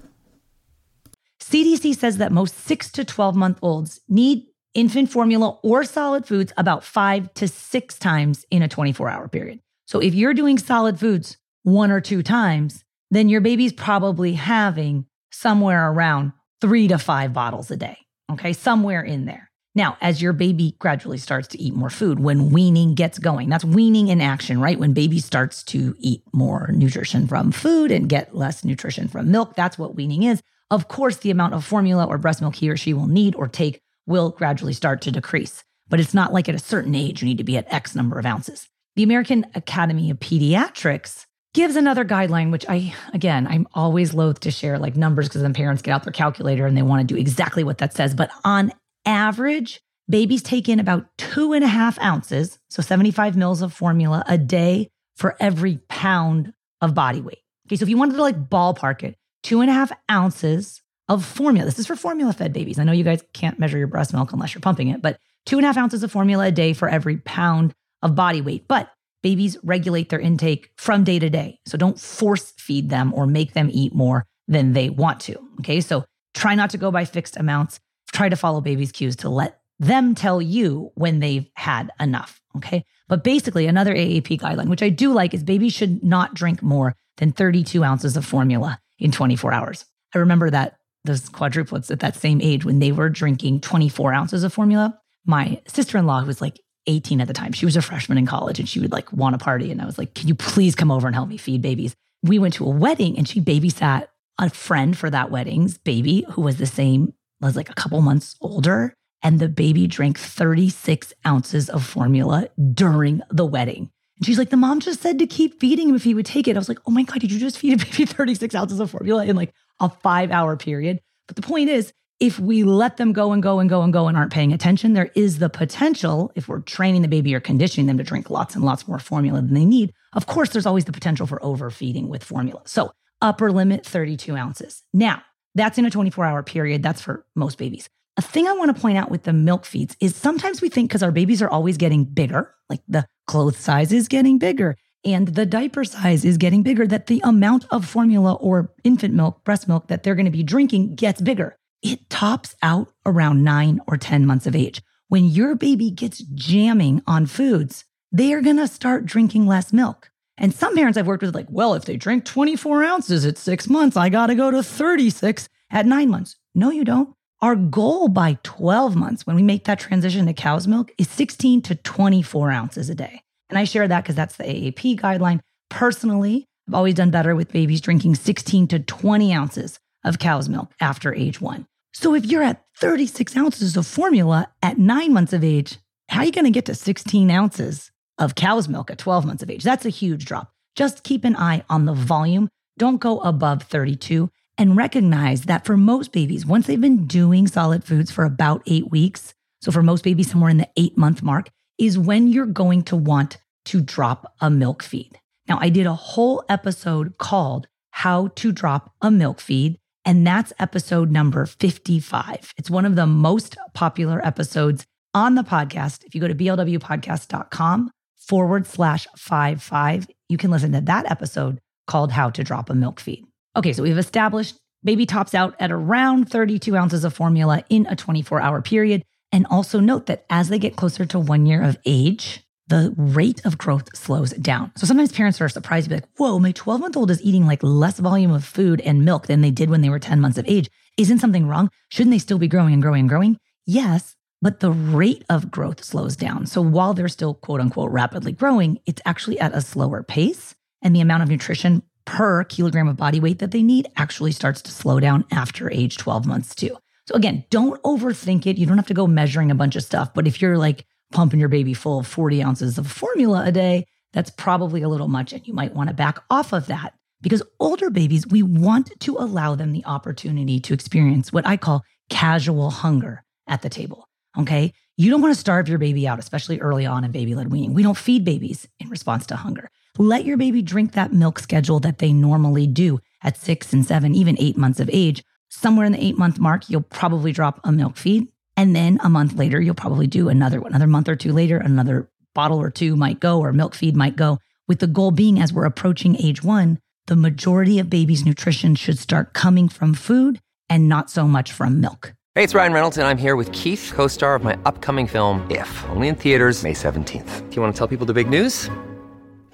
CDC 1.40 1.96
says 1.96 2.18
that 2.18 2.32
most 2.32 2.54
6 2.66 2.92
to 2.92 3.04
12 3.04 3.34
month 3.34 3.58
olds 3.62 4.00
need 4.08 4.44
infant 4.74 5.10
formula 5.10 5.58
or 5.62 5.84
solid 5.84 6.26
foods 6.26 6.52
about 6.58 6.84
5 6.84 7.32
to 7.34 7.48
6 7.48 7.98
times 7.98 8.44
in 8.50 8.62
a 8.62 8.68
24 8.68 9.08
hour 9.08 9.26
period. 9.28 9.60
So 9.86 10.00
if 10.00 10.14
you're 10.14 10.34
doing 10.34 10.58
solid 10.58 10.98
foods 10.98 11.38
one 11.64 11.90
or 11.90 12.00
two 12.00 12.22
times, 12.22 12.84
then 13.10 13.28
your 13.28 13.40
baby's 13.40 13.72
probably 13.72 14.34
having 14.34 15.06
somewhere 15.32 15.90
around 15.90 16.32
three 16.60 16.88
to 16.88 16.98
five 16.98 17.32
bottles 17.32 17.70
a 17.70 17.76
day. 17.76 17.98
Okay, 18.30 18.52
somewhere 18.52 19.02
in 19.02 19.26
there. 19.26 19.50
Now, 19.74 19.96
as 20.00 20.22
your 20.22 20.32
baby 20.32 20.76
gradually 20.78 21.18
starts 21.18 21.48
to 21.48 21.60
eat 21.60 21.74
more 21.74 21.90
food, 21.90 22.20
when 22.20 22.50
weaning 22.50 22.94
gets 22.94 23.18
going, 23.18 23.48
that's 23.48 23.64
weaning 23.64 24.06
in 24.06 24.20
action, 24.20 24.60
right? 24.60 24.78
When 24.78 24.92
baby 24.92 25.18
starts 25.18 25.64
to 25.64 25.96
eat 25.98 26.22
more 26.32 26.70
nutrition 26.72 27.26
from 27.26 27.50
food 27.50 27.90
and 27.90 28.08
get 28.08 28.36
less 28.36 28.64
nutrition 28.64 29.08
from 29.08 29.32
milk, 29.32 29.56
that's 29.56 29.76
what 29.76 29.96
weaning 29.96 30.22
is. 30.22 30.40
Of 30.70 30.86
course, 30.86 31.16
the 31.16 31.32
amount 31.32 31.54
of 31.54 31.64
formula 31.64 32.04
or 32.04 32.18
breast 32.18 32.40
milk 32.40 32.54
he 32.54 32.70
or 32.70 32.76
she 32.76 32.94
will 32.94 33.08
need 33.08 33.34
or 33.34 33.48
take 33.48 33.80
will 34.06 34.30
gradually 34.30 34.72
start 34.72 35.00
to 35.02 35.10
decrease, 35.10 35.64
but 35.88 35.98
it's 35.98 36.14
not 36.14 36.32
like 36.32 36.48
at 36.48 36.54
a 36.54 36.60
certain 36.60 36.94
age 36.94 37.20
you 37.20 37.28
need 37.28 37.38
to 37.38 37.44
be 37.44 37.56
at 37.56 37.72
X 37.72 37.96
number 37.96 38.18
of 38.18 38.26
ounces. 38.26 38.68
The 38.94 39.02
American 39.02 39.44
Academy 39.56 40.08
of 40.10 40.20
Pediatrics 40.20 41.26
gives 41.54 41.76
another 41.76 42.04
guideline, 42.04 42.50
which 42.50 42.66
I, 42.68 42.94
again, 43.14 43.46
I'm 43.46 43.66
always 43.72 44.12
loath 44.12 44.40
to 44.40 44.50
share 44.50 44.78
like 44.78 44.96
numbers 44.96 45.28
because 45.28 45.42
then 45.42 45.54
parents 45.54 45.80
get 45.80 45.92
out 45.92 46.02
their 46.02 46.12
calculator 46.12 46.66
and 46.66 46.76
they 46.76 46.82
want 46.82 47.00
to 47.00 47.14
do 47.14 47.18
exactly 47.18 47.64
what 47.64 47.78
that 47.78 47.94
says. 47.94 48.14
But 48.14 48.30
on 48.44 48.72
average, 49.06 49.80
babies 50.08 50.42
take 50.42 50.68
in 50.68 50.80
about 50.80 51.06
two 51.16 51.52
and 51.52 51.64
a 51.64 51.68
half 51.68 51.98
ounces, 52.00 52.58
so 52.68 52.82
75 52.82 53.36
mils 53.36 53.62
of 53.62 53.72
formula 53.72 54.22
a 54.28 54.36
day 54.36 54.90
for 55.16 55.36
every 55.40 55.78
pound 55.88 56.52
of 56.80 56.94
body 56.94 57.20
weight. 57.20 57.38
Okay, 57.66 57.76
so 57.76 57.84
if 57.84 57.88
you 57.88 57.96
wanted 57.96 58.16
to 58.16 58.22
like 58.22 58.50
ballpark 58.50 59.02
it, 59.04 59.16
two 59.42 59.60
and 59.60 59.70
a 59.70 59.72
half 59.72 59.92
ounces 60.10 60.82
of 61.08 61.24
formula. 61.24 61.66
This 61.66 61.78
is 61.78 61.86
for 61.86 61.96
formula 61.96 62.32
fed 62.32 62.52
babies. 62.52 62.78
I 62.78 62.84
know 62.84 62.92
you 62.92 63.04
guys 63.04 63.22
can't 63.32 63.58
measure 63.58 63.78
your 63.78 63.86
breast 63.86 64.12
milk 64.12 64.32
unless 64.32 64.54
you're 64.54 64.60
pumping 64.60 64.88
it, 64.88 65.02
but 65.02 65.18
two 65.46 65.58
and 65.58 65.64
a 65.64 65.68
half 65.68 65.76
ounces 65.76 66.02
of 66.02 66.10
formula 66.10 66.46
a 66.46 66.52
day 66.52 66.72
for 66.72 66.88
every 66.88 67.18
pound 67.18 67.74
of 68.02 68.14
body 68.14 68.40
weight. 68.40 68.66
But 68.66 68.90
babies 69.24 69.56
regulate 69.64 70.10
their 70.10 70.20
intake 70.20 70.70
from 70.76 71.02
day 71.02 71.18
to 71.18 71.30
day. 71.30 71.58
So 71.64 71.78
don't 71.78 71.98
force 71.98 72.52
feed 72.58 72.90
them 72.90 73.12
or 73.14 73.26
make 73.26 73.54
them 73.54 73.70
eat 73.72 73.94
more 73.94 74.26
than 74.46 74.74
they 74.74 74.90
want 74.90 75.18
to. 75.20 75.36
Okay. 75.60 75.80
So 75.80 76.04
try 76.34 76.54
not 76.54 76.68
to 76.70 76.78
go 76.78 76.90
by 76.90 77.06
fixed 77.06 77.38
amounts. 77.38 77.80
Try 78.12 78.28
to 78.28 78.36
follow 78.36 78.60
baby's 78.60 78.92
cues 78.92 79.16
to 79.16 79.30
let 79.30 79.60
them 79.80 80.14
tell 80.14 80.42
you 80.42 80.92
when 80.94 81.20
they've 81.20 81.48
had 81.54 81.90
enough. 81.98 82.40
Okay. 82.56 82.84
But 83.08 83.24
basically, 83.24 83.66
another 83.66 83.94
AAP 83.94 84.38
guideline, 84.38 84.68
which 84.68 84.82
I 84.82 84.90
do 84.90 85.12
like, 85.12 85.32
is 85.32 85.42
babies 85.42 85.72
should 85.72 86.04
not 86.04 86.34
drink 86.34 86.62
more 86.62 86.94
than 87.16 87.32
32 87.32 87.82
ounces 87.82 88.16
of 88.16 88.26
formula 88.26 88.78
in 88.98 89.10
24 89.10 89.52
hours. 89.52 89.86
I 90.14 90.18
remember 90.18 90.50
that 90.50 90.76
those 91.04 91.30
quadruplets 91.30 91.90
at 91.90 92.00
that 92.00 92.16
same 92.16 92.40
age 92.42 92.64
when 92.64 92.78
they 92.78 92.92
were 92.92 93.08
drinking 93.08 93.60
24 93.60 94.12
ounces 94.12 94.44
of 94.44 94.52
formula. 94.52 94.98
My 95.26 95.62
sister 95.66 95.96
in 95.96 96.06
law, 96.06 96.22
was 96.24 96.42
like 96.42 96.60
18 96.86 97.20
at 97.20 97.28
the 97.28 97.34
time. 97.34 97.52
She 97.52 97.64
was 97.64 97.76
a 97.76 97.82
freshman 97.82 98.18
in 98.18 98.26
college 98.26 98.58
and 98.58 98.68
she 98.68 98.80
would 98.80 98.92
like 98.92 99.12
want 99.12 99.34
a 99.34 99.38
party. 99.38 99.70
And 99.70 99.80
I 99.80 99.86
was 99.86 99.98
like, 99.98 100.14
can 100.14 100.28
you 100.28 100.34
please 100.34 100.74
come 100.74 100.90
over 100.90 101.06
and 101.06 101.14
help 101.14 101.28
me 101.28 101.36
feed 101.36 101.62
babies? 101.62 101.94
We 102.22 102.38
went 102.38 102.54
to 102.54 102.66
a 102.66 102.70
wedding 102.70 103.16
and 103.18 103.28
she 103.28 103.40
babysat 103.40 104.06
a 104.40 104.50
friend 104.50 104.96
for 104.96 105.10
that 105.10 105.30
wedding's 105.30 105.78
baby 105.78 106.26
who 106.30 106.42
was 106.42 106.56
the 106.56 106.66
same, 106.66 107.14
was 107.40 107.56
like 107.56 107.70
a 107.70 107.74
couple 107.74 108.00
months 108.00 108.36
older. 108.40 108.94
And 109.22 109.40
the 109.40 109.48
baby 109.48 109.86
drank 109.86 110.18
36 110.18 111.14
ounces 111.26 111.70
of 111.70 111.84
formula 111.84 112.48
during 112.74 113.22
the 113.30 113.46
wedding. 113.46 113.90
And 114.18 114.26
she's 114.26 114.38
like, 114.38 114.50
the 114.50 114.56
mom 114.56 114.80
just 114.80 115.00
said 115.00 115.18
to 115.18 115.26
keep 115.26 115.58
feeding 115.60 115.88
him 115.88 115.96
if 115.96 116.04
he 116.04 116.14
would 116.14 116.26
take 116.26 116.46
it. 116.46 116.56
I 116.56 116.58
was 116.58 116.68
like, 116.68 116.78
oh 116.86 116.90
my 116.90 117.02
God, 117.02 117.20
did 117.20 117.32
you 117.32 117.38
just 117.38 117.58
feed 117.58 117.80
a 117.80 117.84
baby 117.84 118.04
36 118.06 118.54
ounces 118.54 118.80
of 118.80 118.90
formula 118.90 119.24
in 119.24 119.34
like 119.34 119.52
a 119.80 119.88
five 119.88 120.30
hour 120.30 120.56
period? 120.56 121.00
But 121.26 121.36
the 121.36 121.42
point 121.42 121.70
is, 121.70 121.92
if 122.20 122.38
we 122.38 122.62
let 122.62 122.96
them 122.96 123.12
go 123.12 123.32
and 123.32 123.42
go 123.42 123.58
and 123.58 123.68
go 123.68 123.82
and 123.82 123.92
go 123.92 124.06
and 124.08 124.16
aren't 124.16 124.32
paying 124.32 124.52
attention, 124.52 124.92
there 124.92 125.10
is 125.14 125.38
the 125.38 125.48
potential, 125.48 126.32
if 126.34 126.48
we're 126.48 126.60
training 126.60 127.02
the 127.02 127.08
baby 127.08 127.34
or 127.34 127.40
conditioning 127.40 127.86
them 127.86 127.98
to 127.98 128.04
drink 128.04 128.30
lots 128.30 128.54
and 128.54 128.64
lots 128.64 128.86
more 128.86 128.98
formula 128.98 129.40
than 129.40 129.54
they 129.54 129.64
need, 129.64 129.92
of 130.12 130.26
course, 130.26 130.50
there's 130.50 130.66
always 130.66 130.84
the 130.84 130.92
potential 130.92 131.26
for 131.26 131.44
overfeeding 131.44 132.08
with 132.08 132.22
formula. 132.22 132.62
So, 132.64 132.92
upper 133.20 133.50
limit 133.50 133.84
32 133.84 134.36
ounces. 134.36 134.82
Now, 134.92 135.22
that's 135.54 135.78
in 135.78 135.84
a 135.84 135.90
24 135.90 136.24
hour 136.24 136.42
period. 136.42 136.82
That's 136.82 137.00
for 137.00 137.26
most 137.34 137.58
babies. 137.58 137.88
a 138.16 138.22
thing 138.22 138.46
I 138.46 138.52
want 138.52 138.74
to 138.74 138.80
point 138.80 138.96
out 138.96 139.10
with 139.10 139.24
the 139.24 139.32
milk 139.32 139.64
feeds 139.64 139.96
is 140.00 140.14
sometimes 140.14 140.60
we 140.62 140.68
think 140.68 140.88
because 140.88 141.02
our 141.02 141.10
babies 141.10 141.42
are 141.42 141.48
always 141.48 141.76
getting 141.76 142.04
bigger, 142.04 142.54
like 142.68 142.80
the 142.86 143.06
clothes 143.26 143.56
size 143.56 143.92
is 143.92 144.06
getting 144.06 144.38
bigger 144.38 144.76
and 145.04 145.28
the 145.28 145.46
diaper 145.46 145.84
size 145.84 146.24
is 146.24 146.38
getting 146.38 146.62
bigger, 146.62 146.86
that 146.86 147.08
the 147.08 147.20
amount 147.24 147.66
of 147.70 147.84
formula 147.84 148.34
or 148.34 148.72
infant 148.84 149.14
milk, 149.14 149.44
breast 149.44 149.68
milk 149.68 149.88
that 149.88 150.02
they're 150.02 150.14
going 150.14 150.24
to 150.24 150.30
be 150.30 150.42
drinking 150.42 150.94
gets 150.94 151.20
bigger. 151.20 151.56
It 151.84 152.08
tops 152.08 152.56
out 152.62 152.88
around 153.04 153.44
nine 153.44 153.78
or 153.86 153.98
10 153.98 154.24
months 154.24 154.46
of 154.46 154.56
age. 154.56 154.80
When 155.08 155.26
your 155.26 155.54
baby 155.54 155.90
gets 155.90 156.22
jamming 156.34 157.02
on 157.06 157.26
foods, 157.26 157.84
they 158.10 158.32
are 158.32 158.40
going 158.40 158.56
to 158.56 158.66
start 158.66 159.04
drinking 159.04 159.46
less 159.46 159.70
milk. 159.70 160.10
And 160.38 160.54
some 160.54 160.74
parents 160.74 160.96
I've 160.96 161.06
worked 161.06 161.22
with, 161.22 161.34
like, 161.34 161.46
well, 161.50 161.74
if 161.74 161.84
they 161.84 161.98
drink 161.98 162.24
24 162.24 162.82
ounces 162.84 163.26
at 163.26 163.36
six 163.36 163.68
months, 163.68 163.98
I 163.98 164.08
got 164.08 164.28
to 164.28 164.34
go 164.34 164.50
to 164.50 164.62
36 164.62 165.46
at 165.70 165.84
nine 165.84 166.08
months. 166.08 166.36
No, 166.54 166.70
you 166.70 166.84
don't. 166.84 167.14
Our 167.42 167.54
goal 167.54 168.08
by 168.08 168.38
12 168.44 168.96
months, 168.96 169.26
when 169.26 169.36
we 169.36 169.42
make 169.42 169.64
that 169.64 169.78
transition 169.78 170.24
to 170.24 170.32
cow's 170.32 170.66
milk, 170.66 170.90
is 170.96 171.10
16 171.10 171.60
to 171.62 171.74
24 171.74 172.50
ounces 172.50 172.88
a 172.88 172.94
day. 172.94 173.20
And 173.50 173.58
I 173.58 173.64
share 173.64 173.86
that 173.86 174.04
because 174.04 174.16
that's 174.16 174.36
the 174.36 174.44
AAP 174.44 174.98
guideline. 174.98 175.40
Personally, 175.68 176.46
I've 176.66 176.74
always 176.74 176.94
done 176.94 177.10
better 177.10 177.36
with 177.36 177.52
babies 177.52 177.82
drinking 177.82 178.14
16 178.14 178.68
to 178.68 178.78
20 178.78 179.34
ounces 179.34 179.78
of 180.02 180.18
cow's 180.18 180.48
milk 180.48 180.72
after 180.80 181.12
age 181.14 181.42
one. 181.42 181.66
So 181.94 182.12
if 182.14 182.26
you're 182.26 182.42
at 182.42 182.64
36 182.78 183.36
ounces 183.36 183.76
of 183.76 183.86
formula 183.86 184.48
at 184.60 184.78
nine 184.78 185.12
months 185.12 185.32
of 185.32 185.44
age, 185.44 185.78
how 186.08 186.20
are 186.20 186.24
you 186.24 186.32
going 186.32 186.44
to 186.44 186.50
get 186.50 186.66
to 186.66 186.74
16 186.74 187.30
ounces 187.30 187.92
of 188.18 188.34
cow's 188.34 188.68
milk 188.68 188.90
at 188.90 188.98
12 188.98 189.24
months 189.24 189.42
of 189.44 189.50
age? 189.50 189.62
That's 189.62 189.86
a 189.86 189.90
huge 189.90 190.24
drop. 190.24 190.52
Just 190.74 191.04
keep 191.04 191.24
an 191.24 191.36
eye 191.36 191.62
on 191.70 191.84
the 191.84 191.94
volume. 191.94 192.48
Don't 192.76 193.00
go 193.00 193.20
above 193.20 193.62
32 193.62 194.28
and 194.58 194.76
recognize 194.76 195.42
that 195.42 195.64
for 195.64 195.76
most 195.76 196.10
babies, 196.10 196.44
once 196.44 196.66
they've 196.66 196.80
been 196.80 197.06
doing 197.06 197.46
solid 197.46 197.84
foods 197.84 198.10
for 198.10 198.24
about 198.24 198.62
eight 198.66 198.90
weeks, 198.90 199.32
so 199.62 199.70
for 199.70 199.82
most 199.82 200.02
babies, 200.02 200.30
somewhere 200.30 200.50
in 200.50 200.58
the 200.58 200.68
eight 200.76 200.98
month 200.98 201.22
mark, 201.22 201.48
is 201.78 201.96
when 201.96 202.26
you're 202.26 202.44
going 202.44 202.82
to 202.82 202.96
want 202.96 203.38
to 203.66 203.80
drop 203.80 204.34
a 204.40 204.50
milk 204.50 204.82
feed. 204.82 205.20
Now, 205.48 205.58
I 205.60 205.68
did 205.68 205.86
a 205.86 205.94
whole 205.94 206.44
episode 206.48 207.18
called 207.18 207.68
How 207.90 208.28
to 208.34 208.52
Drop 208.52 208.92
a 209.00 209.10
Milk 209.10 209.40
Feed, 209.40 209.78
and 210.04 210.26
that's 210.26 210.52
episode 210.58 211.10
number 211.10 211.46
55. 211.46 212.52
It's 212.56 212.70
one 212.70 212.84
of 212.84 212.96
the 212.96 213.06
most 213.06 213.56
popular 213.72 214.24
episodes 214.24 214.86
on 215.14 215.34
the 215.34 215.42
podcast. 215.42 216.04
If 216.04 216.14
you 216.14 216.20
go 216.20 216.28
to 216.28 216.34
blwpodcast.com 216.34 217.90
forward 218.16 218.66
slash 218.66 219.06
five 219.16 219.62
five, 219.62 220.06
you 220.28 220.36
can 220.36 220.50
listen 220.50 220.72
to 220.72 220.80
that 220.82 221.10
episode 221.10 221.60
called 221.86 222.12
How 222.12 222.30
to 222.30 222.44
Drop 222.44 222.70
a 222.70 222.74
Milk 222.74 223.00
Feed. 223.00 223.26
Okay, 223.56 223.72
so 223.72 223.82
we've 223.82 223.98
established 223.98 224.56
baby 224.82 225.06
tops 225.06 225.34
out 225.34 225.54
at 225.58 225.72
around 225.72 226.30
32 226.30 226.76
ounces 226.76 227.04
of 227.04 227.14
formula 227.14 227.64
in 227.68 227.86
a 227.86 227.96
24 227.96 228.40
hour 228.40 228.62
period. 228.62 229.02
And 229.32 229.46
also 229.50 229.80
note 229.80 230.06
that 230.06 230.24
as 230.30 230.48
they 230.48 230.60
get 230.60 230.76
closer 230.76 231.04
to 231.06 231.18
one 231.18 231.46
year 231.46 231.62
of 231.62 231.76
age, 231.84 232.43
the 232.68 232.94
rate 232.96 233.44
of 233.44 233.58
growth 233.58 233.94
slows 233.94 234.30
down. 234.32 234.72
So 234.76 234.86
sometimes 234.86 235.12
parents 235.12 235.40
are 235.40 235.48
surprised 235.48 235.84
to 235.84 235.90
be 235.90 235.96
like, 235.96 236.08
whoa, 236.16 236.38
my 236.38 236.52
12 236.52 236.80
month 236.80 236.96
old 236.96 237.10
is 237.10 237.22
eating 237.22 237.46
like 237.46 237.62
less 237.62 237.98
volume 237.98 238.32
of 238.32 238.44
food 238.44 238.80
and 238.80 239.04
milk 239.04 239.26
than 239.26 239.42
they 239.42 239.50
did 239.50 239.70
when 239.70 239.82
they 239.82 239.90
were 239.90 239.98
10 239.98 240.20
months 240.20 240.38
of 240.38 240.48
age. 240.48 240.70
Isn't 240.96 241.18
something 241.18 241.46
wrong? 241.46 241.70
Shouldn't 241.90 242.12
they 242.12 242.18
still 242.18 242.38
be 242.38 242.48
growing 242.48 242.72
and 242.72 242.82
growing 242.82 243.00
and 243.00 243.08
growing? 243.08 243.38
Yes, 243.66 244.16
but 244.40 244.60
the 244.60 244.72
rate 244.72 245.24
of 245.28 245.50
growth 245.50 245.82
slows 245.84 246.16
down. 246.16 246.46
So 246.46 246.62
while 246.62 246.94
they're 246.94 247.08
still 247.08 247.34
quote 247.34 247.60
unquote 247.60 247.90
rapidly 247.90 248.32
growing, 248.32 248.78
it's 248.86 249.02
actually 249.04 249.38
at 249.40 249.54
a 249.54 249.60
slower 249.60 250.02
pace. 250.02 250.54
And 250.82 250.94
the 250.94 251.00
amount 251.00 251.22
of 251.22 251.30
nutrition 251.30 251.82
per 252.04 252.44
kilogram 252.44 252.88
of 252.88 252.96
body 252.96 253.20
weight 253.20 253.38
that 253.38 253.50
they 253.50 253.62
need 253.62 253.88
actually 253.96 254.32
starts 254.32 254.60
to 254.62 254.70
slow 254.70 255.00
down 255.00 255.24
after 255.30 255.70
age 255.70 255.96
12 255.96 256.26
months 256.26 256.54
too. 256.54 256.76
So 257.06 257.14
again, 257.14 257.44
don't 257.50 257.82
overthink 257.82 258.46
it. 258.46 258.58
You 258.58 258.66
don't 258.66 258.78
have 258.78 258.86
to 258.88 258.94
go 258.94 259.06
measuring 259.06 259.50
a 259.50 259.54
bunch 259.54 259.76
of 259.76 259.82
stuff. 259.82 260.12
But 260.14 260.26
if 260.26 260.40
you're 260.40 260.58
like 260.58 260.86
pumping 261.12 261.40
your 261.40 261.48
baby 261.48 261.74
full 261.74 261.98
of 261.98 262.06
40 262.06 262.42
ounces 262.42 262.78
of 262.78 262.90
formula 262.90 263.44
a 263.46 263.52
day, 263.52 263.86
that's 264.12 264.30
probably 264.30 264.82
a 264.82 264.88
little 264.88 265.08
much. 265.08 265.32
And 265.32 265.46
you 265.46 265.54
might 265.54 265.74
want 265.74 265.88
to 265.88 265.94
back 265.94 266.18
off 266.30 266.52
of 266.52 266.66
that 266.66 266.94
because 267.20 267.42
older 267.58 267.90
babies, 267.90 268.26
we 268.26 268.42
want 268.42 268.92
to 269.00 269.16
allow 269.16 269.54
them 269.54 269.72
the 269.72 269.84
opportunity 269.84 270.60
to 270.60 270.74
experience 270.74 271.32
what 271.32 271.46
I 271.46 271.56
call 271.56 271.82
casual 272.10 272.70
hunger 272.70 273.24
at 273.46 273.62
the 273.62 273.68
table. 273.68 274.08
Okay. 274.38 274.72
You 274.96 275.10
don't 275.10 275.22
want 275.22 275.34
to 275.34 275.40
starve 275.40 275.68
your 275.68 275.78
baby 275.78 276.06
out, 276.06 276.18
especially 276.18 276.60
early 276.60 276.86
on 276.86 277.02
in 277.04 277.10
baby 277.10 277.34
led 277.34 277.50
weaning. 277.50 277.74
We 277.74 277.82
don't 277.82 277.96
feed 277.96 278.24
babies 278.24 278.68
in 278.78 278.88
response 278.88 279.26
to 279.26 279.36
hunger. 279.36 279.70
Let 279.98 280.24
your 280.24 280.36
baby 280.36 280.62
drink 280.62 280.92
that 280.92 281.12
milk 281.12 281.38
schedule 281.38 281.80
that 281.80 281.98
they 281.98 282.12
normally 282.12 282.66
do 282.66 283.00
at 283.22 283.36
six 283.36 283.72
and 283.72 283.84
seven, 283.84 284.14
even 284.14 284.36
eight 284.38 284.56
months 284.56 284.80
of 284.80 284.90
age. 284.92 285.24
Somewhere 285.48 285.86
in 285.86 285.92
the 285.92 286.04
eight 286.04 286.18
month 286.18 286.38
mark, 286.38 286.68
you'll 286.68 286.82
probably 286.82 287.32
drop 287.32 287.60
a 287.64 287.72
milk 287.72 287.96
feed. 287.96 288.28
And 288.56 288.74
then 288.74 288.98
a 289.02 289.08
month 289.08 289.34
later, 289.34 289.60
you'll 289.60 289.74
probably 289.74 290.06
do 290.06 290.28
another 290.28 290.60
one. 290.60 290.72
Another 290.72 290.86
month 290.86 291.08
or 291.08 291.16
two 291.16 291.32
later, 291.32 291.58
another 291.58 292.08
bottle 292.34 292.60
or 292.60 292.70
two 292.70 292.96
might 292.96 293.20
go, 293.20 293.40
or 293.40 293.52
milk 293.52 293.74
feed 293.74 293.96
might 293.96 294.16
go, 294.16 294.38
with 294.68 294.78
the 294.78 294.86
goal 294.86 295.10
being 295.10 295.40
as 295.40 295.52
we're 295.52 295.64
approaching 295.64 296.16
age 296.16 296.42
one, 296.42 296.78
the 297.06 297.16
majority 297.16 297.78
of 297.78 297.90
baby's 297.90 298.24
nutrition 298.24 298.74
should 298.74 298.98
start 298.98 299.34
coming 299.34 299.68
from 299.68 299.94
food 299.94 300.38
and 300.68 300.88
not 300.88 301.10
so 301.10 301.26
much 301.26 301.52
from 301.52 301.80
milk. 301.80 302.14
Hey, 302.34 302.42
it's 302.42 302.54
Ryan 302.54 302.72
Reynolds, 302.72 302.98
and 302.98 303.06
I'm 303.06 303.18
here 303.18 303.36
with 303.36 303.52
Keith, 303.52 303.92
co 303.94 304.08
star 304.08 304.34
of 304.34 304.42
my 304.42 304.58
upcoming 304.64 305.06
film, 305.06 305.46
If, 305.50 305.84
only 305.90 306.08
in 306.08 306.14
theaters, 306.14 306.62
May 306.64 306.72
17th. 306.72 307.48
Do 307.50 307.56
you 307.56 307.62
want 307.62 307.74
to 307.74 307.78
tell 307.78 307.88
people 307.88 308.06
the 308.06 308.14
big 308.14 308.28
news? 308.28 308.70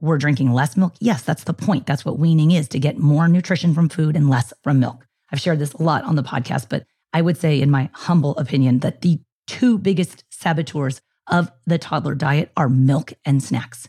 we're 0.00 0.18
drinking 0.18 0.52
less 0.52 0.76
milk. 0.76 0.94
Yes, 1.00 1.22
that's 1.22 1.44
the 1.44 1.54
point. 1.54 1.86
That's 1.86 2.04
what 2.04 2.18
weaning 2.18 2.50
is 2.50 2.68
to 2.68 2.78
get 2.78 2.98
more 2.98 3.28
nutrition 3.28 3.74
from 3.74 3.88
food 3.88 4.16
and 4.16 4.28
less 4.28 4.52
from 4.62 4.80
milk. 4.80 5.06
I've 5.32 5.40
shared 5.40 5.58
this 5.58 5.72
a 5.72 5.82
lot 5.82 6.04
on 6.04 6.16
the 6.16 6.22
podcast, 6.22 6.68
but 6.68 6.84
I 7.12 7.22
would 7.22 7.36
say, 7.36 7.60
in 7.60 7.70
my 7.70 7.88
humble 7.92 8.36
opinion, 8.36 8.80
that 8.80 9.00
the 9.00 9.20
two 9.46 9.78
biggest 9.78 10.24
saboteurs 10.30 11.00
of 11.28 11.50
the 11.66 11.78
toddler 11.78 12.14
diet 12.14 12.52
are 12.56 12.68
milk 12.68 13.12
and 13.24 13.42
snacks. 13.42 13.88